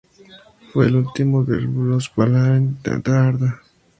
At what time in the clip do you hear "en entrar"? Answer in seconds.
2.55-2.95